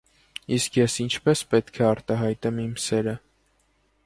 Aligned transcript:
Իսկ 0.55 0.79
ես 0.79 0.95
ինչպե՞ս 1.03 1.43
պետք 1.53 1.77
է 1.83 1.87
արտահայտեմ 1.91 2.61
իմ 2.65 2.73
սերը։ 2.87 3.15